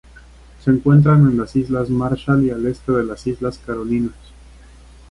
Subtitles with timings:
[0.65, 4.15] Se encuentran en las Islas Marshall y al este de las Islas Carolinas.